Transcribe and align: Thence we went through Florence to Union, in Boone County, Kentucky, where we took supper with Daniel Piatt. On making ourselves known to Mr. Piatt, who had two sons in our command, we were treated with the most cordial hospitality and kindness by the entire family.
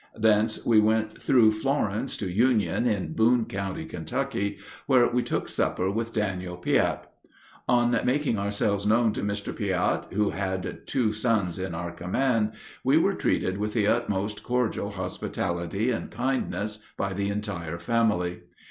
Thence 0.19 0.65
we 0.65 0.79
went 0.79 1.21
through 1.21 1.51
Florence 1.51 2.17
to 2.17 2.27
Union, 2.27 2.87
in 2.87 3.13
Boone 3.13 3.45
County, 3.45 3.85
Kentucky, 3.85 4.57
where 4.87 5.07
we 5.07 5.21
took 5.21 5.47
supper 5.47 5.91
with 5.91 6.11
Daniel 6.11 6.57
Piatt. 6.57 7.03
On 7.67 7.91
making 8.03 8.39
ourselves 8.39 8.87
known 8.87 9.13
to 9.13 9.21
Mr. 9.21 9.55
Piatt, 9.55 10.11
who 10.13 10.31
had 10.31 10.87
two 10.87 11.13
sons 11.13 11.59
in 11.59 11.75
our 11.75 11.91
command, 11.91 12.53
we 12.83 12.97
were 12.97 13.13
treated 13.13 13.59
with 13.59 13.73
the 13.73 13.85
most 14.07 14.41
cordial 14.41 14.89
hospitality 14.89 15.91
and 15.91 16.09
kindness 16.09 16.79
by 16.97 17.13
the 17.13 17.29
entire 17.29 17.77
family. 17.77 18.39